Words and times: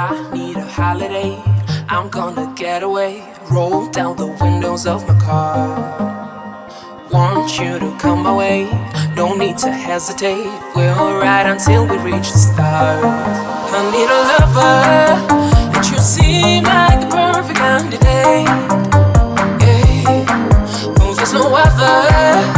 I 0.00 0.30
need 0.32 0.56
a 0.56 0.64
holiday. 0.64 1.42
I'm 1.88 2.08
gonna 2.08 2.54
get 2.54 2.84
away. 2.84 3.20
Roll 3.50 3.90
down 3.90 4.16
the 4.16 4.28
windows 4.40 4.86
of 4.86 5.08
my 5.08 5.18
car. 5.18 5.66
Want 7.10 7.58
you 7.58 7.80
to 7.80 7.90
come 7.98 8.22
my 8.22 8.32
way. 8.32 8.70
No 9.16 9.34
need 9.34 9.58
to 9.58 9.72
hesitate. 9.72 10.52
We'll 10.76 11.18
ride 11.18 11.46
until 11.46 11.82
we 11.84 11.96
reach 11.98 12.30
the 12.30 12.38
stars. 12.38 13.04
I 13.74 13.80
need 13.94 14.10
a 14.18 14.20
lover, 14.30 14.76
and 15.74 15.84
you 15.90 15.98
seem 15.98 16.62
like 16.62 17.00
the 17.00 17.08
perfect 17.16 17.58
candidate. 17.58 18.46
Yeah. 19.64 21.00
Oh, 21.00 21.14
there's 21.16 21.32
no 21.32 21.52
other. 21.52 22.57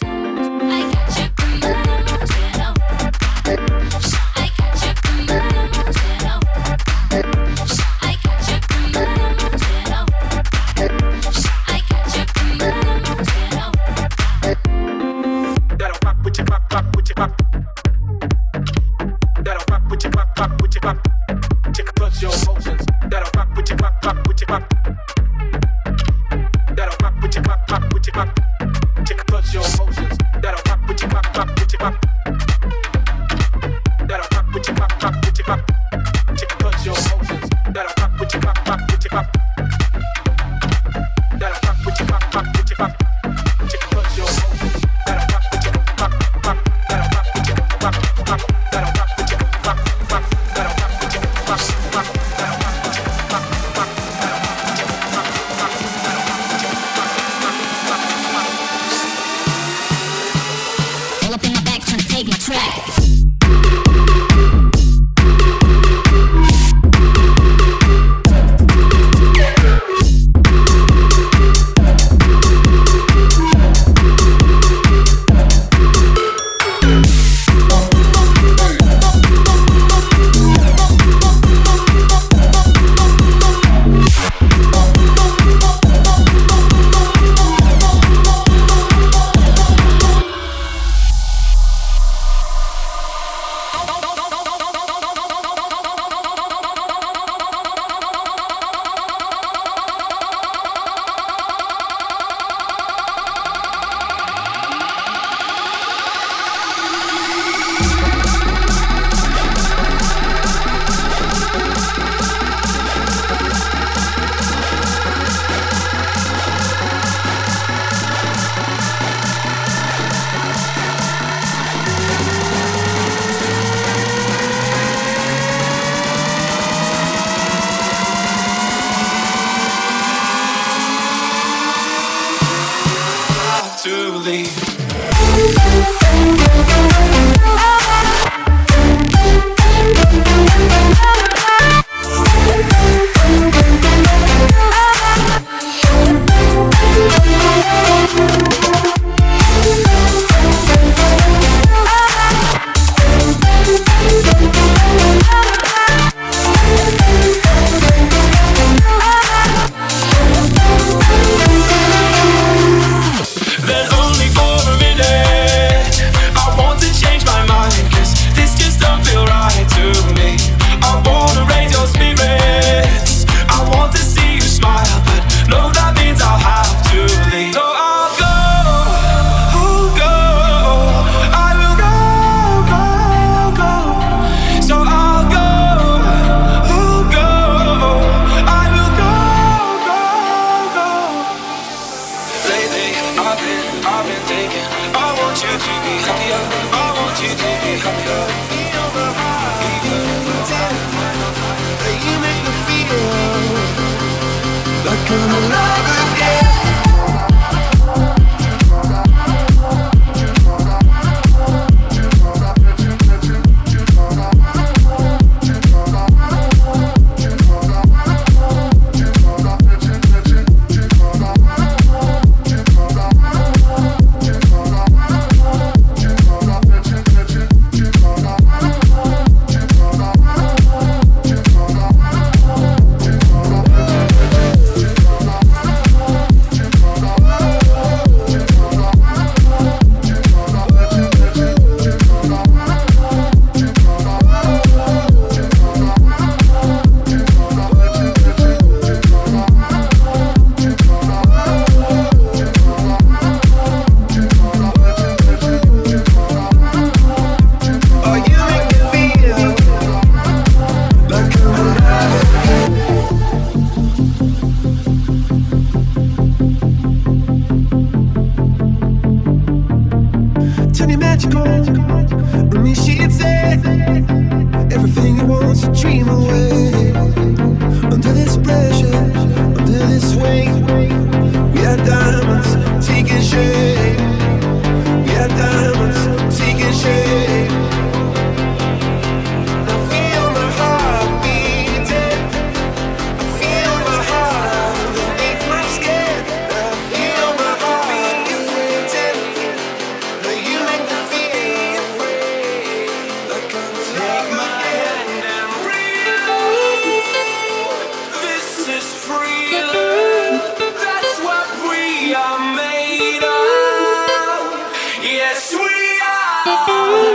next. 0.00 0.31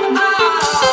oh. 0.10 0.87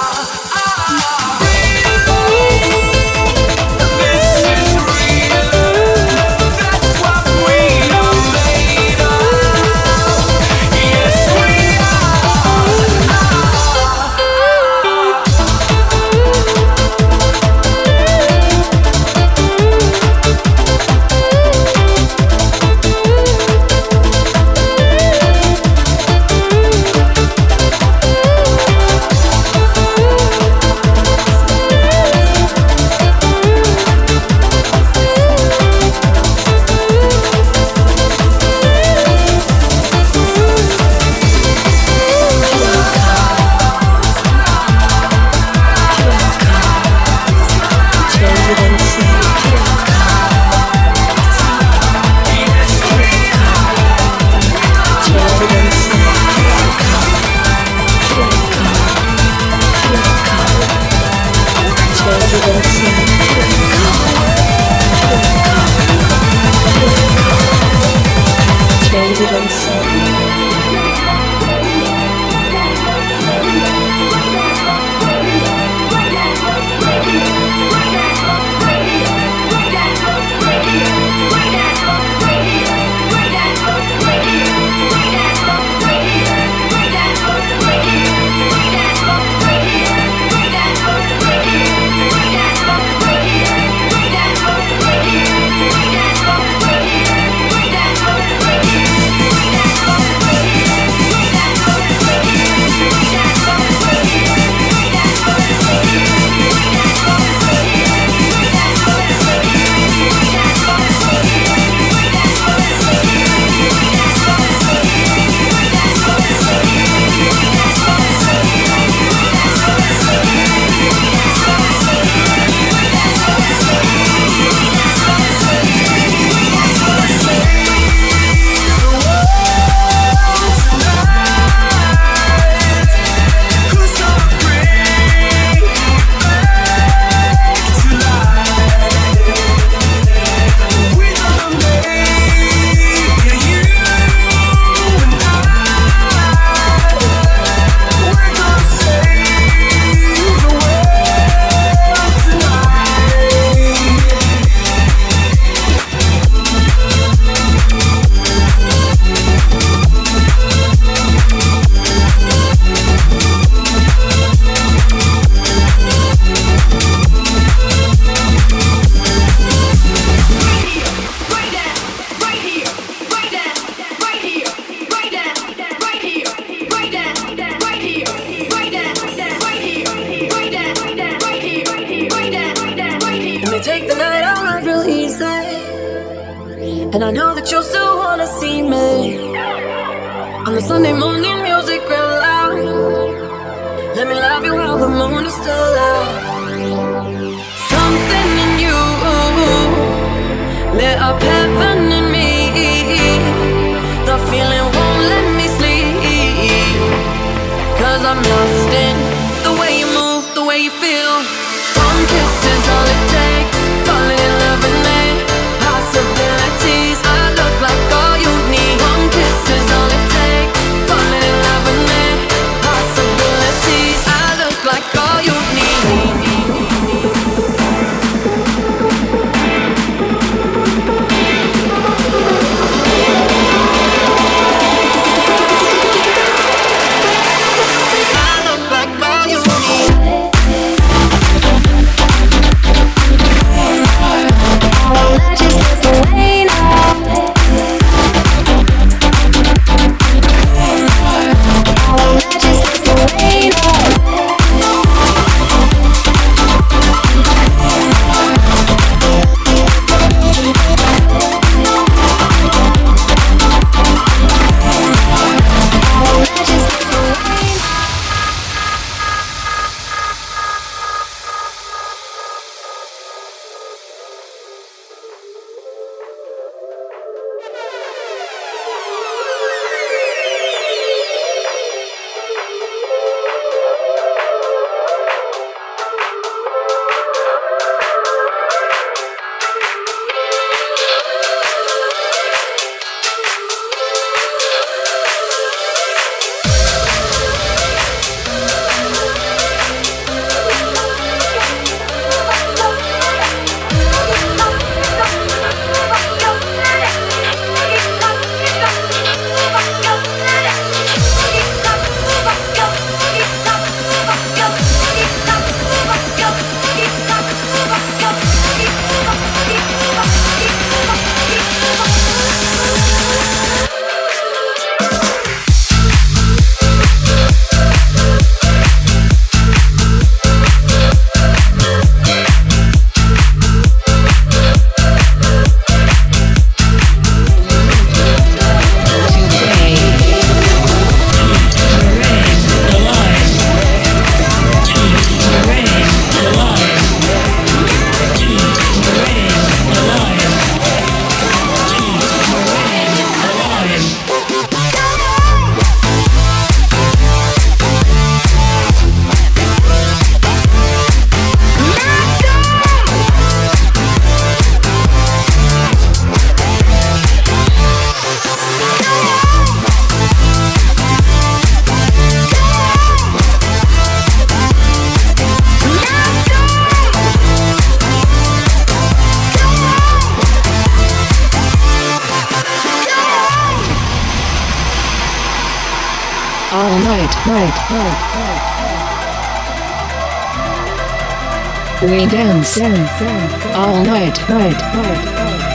Dance, 392.54 392.88
dance, 393.00 393.44
all 393.56 393.84
night, 393.84 394.16
night, 394.28 394.52
night, 394.52 395.04
night. 395.16 395.54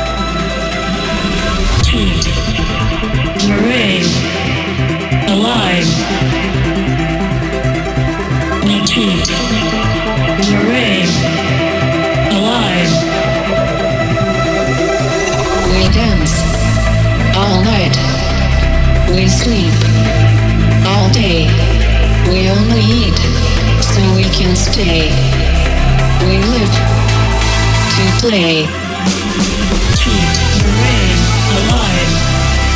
Marine. 3.48 4.04
Alive. 5.32 5.90
Repeat. 8.68 9.28
Marine. 10.52 11.14
Alive. 12.36 12.94
We 15.72 15.88
dance 15.96 16.36
all 17.38 17.64
night. 17.64 17.96
We 19.16 19.30
sleep 19.30 19.74
all 20.86 21.10
day. 21.14 21.48
We 22.28 22.50
only 22.50 22.84
eat 22.84 23.20
so 23.82 24.02
we 24.18 24.26
can 24.36 24.54
stay. 24.58 25.40
We 26.22 26.38
live 26.38 26.76
to 27.96 28.04
play. 28.20 28.68
Repeat. 29.88 30.36
Marine. 30.66 31.22
Alive. 31.56 32.69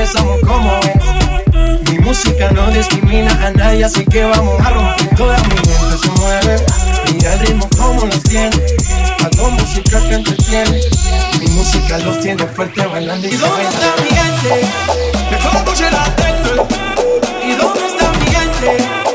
Empezamos 0.00 0.40
como. 0.40 0.80
Mi 1.90 1.98
música 1.98 2.50
no 2.52 2.70
discrimina 2.70 3.32
a 3.46 3.50
nadie, 3.50 3.84
así 3.84 4.02
que 4.06 4.24
vamos 4.24 4.58
a 4.64 4.70
romper. 4.70 5.16
Toda 5.16 5.36
mi 5.40 5.56
gente 5.56 5.98
se 6.02 6.10
mueve. 6.12 6.56
Mira 7.12 7.34
el 7.34 7.40
ritmo 7.40 7.68
como 7.76 8.06
los 8.06 8.22
tiene. 8.22 8.56
Hago 9.22 9.50
música 9.50 10.00
que 10.00 10.14
entretiene. 10.14 10.80
Mi 11.38 11.48
música 11.48 11.98
los 11.98 12.18
tiene 12.20 12.46
fuerte 12.46 12.86
bailando 12.86 13.28
y 13.28 13.34
¿Y 13.34 13.36
dónde 13.36 13.62
está 13.62 13.94
mi 14.02 14.08
gente? 14.08 14.68
Mejor 15.30 15.92
la 15.92 16.04
gente. 16.04 16.50
¿Y 17.44 17.52
dónde 17.52 17.86
está 17.86 18.12
mi 18.12 18.26
gente? 18.26 19.09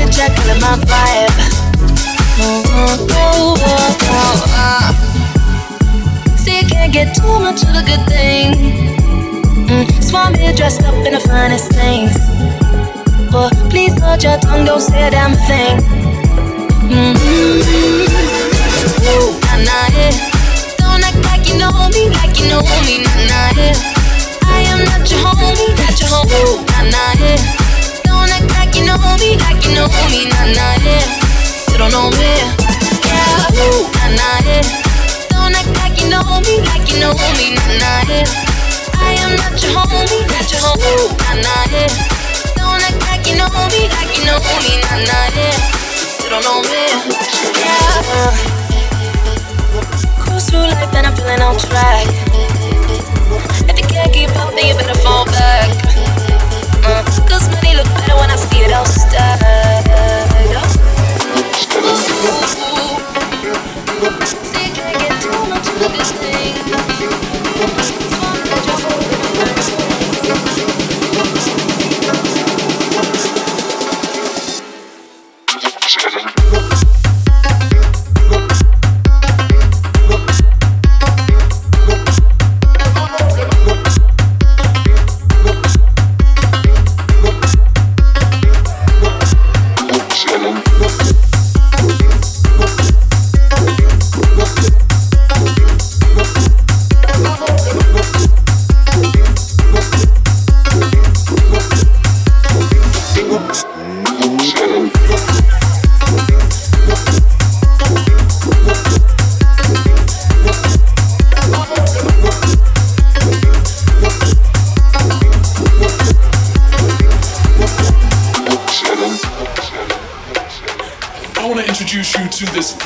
the 0.00 0.08
track, 0.12 0.32
killing 0.36 0.60
my 0.60 0.76
vibe. 0.88 1.36
Oh, 2.42 2.64
oh, 2.72 3.08
oh, 3.12 3.56
oh, 4.08 4.92
See, 6.36 6.60
you 6.60 6.66
can't 6.66 6.92
get 6.92 7.14
too 7.14 7.38
much 7.40 7.62
of 7.62 7.74
a 7.76 7.82
good 7.84 8.04
thing. 8.08 8.54
Mm, 9.68 10.02
Swarm 10.02 10.34
here 10.34 10.52
dressed 10.54 10.82
up 10.84 10.94
in 11.06 11.12
the 11.12 11.20
finest 11.20 11.70
things. 11.72 12.16
Oh, 13.32 13.50
please 13.68 13.92
hold 14.00 14.22
your 14.22 14.38
tongue, 14.38 14.64
don't 14.64 14.80
say 14.80 15.06
a 15.06 15.10
damn 15.10 15.36
thing. 15.46 15.76
Mm-hmm. 16.88 17.60
Ooh, 19.04 19.38
nah, 19.44 19.56
nah, 19.68 19.86
yeah. 19.94 20.12
Don't 20.80 21.04
act 21.04 21.20
like 21.28 21.46
you 21.46 21.58
know 21.60 21.70
me, 21.92 22.08
like 22.16 22.34
you 22.40 22.48
know 22.48 22.62
me, 22.88 23.04
nah, 23.04 23.28
nah, 23.28 23.52
yeah. 23.60 23.76
I 24.48 24.64
am 24.72 24.80
not 24.88 25.04
your 25.10 25.20
homie, 25.20 25.76
not 25.76 26.00
your 26.00 26.08
homie, 26.08 26.40
Ooh 26.40 26.64
nah, 26.72 26.88
nah, 26.88 27.12
yeah. 27.20 27.69
You 28.80 28.86
know 28.86 28.96
me, 29.20 29.36
like 29.36 29.60
you 29.60 29.76
know 29.76 29.84
me, 30.08 30.24
nah 30.32 30.48
nah 30.56 30.72
yeah. 30.80 31.04
You 31.68 31.76
don't 31.76 31.92
know 31.92 32.08
me, 32.16 32.32
yeah, 33.04 33.60
ooh, 33.60 33.84
nah 33.92 34.08
nah 34.16 34.40
yeah. 34.48 34.64
Don't 35.28 35.52
act 35.52 35.68
like 35.76 36.00
you 36.00 36.08
know 36.08 36.24
me, 36.24 36.64
like 36.64 36.88
you 36.88 36.96
know 36.98 37.12
me, 37.36 37.52
nah 37.52 37.76
nah 37.76 38.08
yeah. 38.08 38.24
I 38.96 39.20
am 39.20 39.36
not 39.36 39.52
your 39.60 39.76
homie, 39.76 40.24
not 40.32 40.48
your 40.48 40.64
homie, 40.64 41.12
nah 41.12 41.44
nah 41.44 41.64
yeah. 41.76 41.92
Don't 42.56 42.80
act 42.80 42.96
like 43.04 43.28
you 43.28 43.36
know 43.36 43.52
me, 43.68 43.84
like 43.92 44.16
you 44.16 44.24
know 44.24 44.40
me, 44.64 44.72
nah 44.80 44.96
nah 45.04 45.28
yeah. 45.36 45.60
You 46.24 46.32
don't 46.32 46.40
know 46.40 46.64
me, 46.64 46.88
yeah. 47.60 48.32
Cruise 50.24 50.48
through 50.48 50.72
life 50.72 50.88
and 50.96 51.06
I'm 51.06 51.14
feeling 51.14 51.42
on 51.44 51.58
track. 51.60 52.08
If 53.68 53.76
you 53.76 53.86
can't 53.92 54.12
keep 54.12 54.32
up, 54.40 54.54
then 54.56 54.66
you 54.68 54.74
better 54.74 54.96
fall 55.04 55.26
back. 55.26 55.68
Cause 57.00 57.48
money 57.48 57.74
look 57.76 57.86
better 57.94 58.14
when 58.16 58.30
I 58.30 58.36
see 58.36 58.60
it 58.60 58.72
all 58.72 58.84
stacked. 58.84 59.40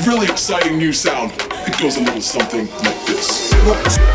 Really 0.00 0.26
exciting 0.26 0.78
new 0.78 0.92
sound. 0.92 1.32
It 1.66 1.78
goes 1.80 1.96
a 1.96 2.00
little 2.00 2.20
something 2.20 2.66
like 2.66 3.06
this. 3.06 3.52
Like 3.66 3.84
this. 3.84 4.14